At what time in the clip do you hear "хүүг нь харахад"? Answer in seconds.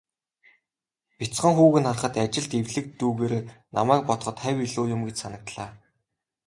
1.57-2.15